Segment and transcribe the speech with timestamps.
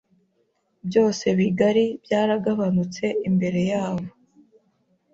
[0.87, 4.05] byose bigari byaragabanutse Imbere yabo